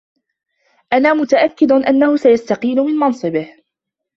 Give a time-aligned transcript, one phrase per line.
[0.93, 3.55] أنا متأكد أنه سيستقيل من منصبه.